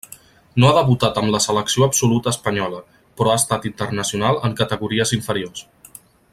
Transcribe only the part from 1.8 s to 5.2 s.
absoluta espanyola, però ha estat internacional en categories